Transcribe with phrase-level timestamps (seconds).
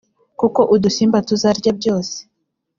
[0.39, 2.17] kuko udusimba tuzarya byose.